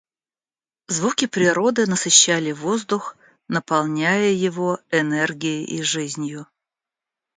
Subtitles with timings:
[0.87, 3.15] Звуки природы насыщали воздух,
[3.47, 6.47] наполняя его энергией и жизнью.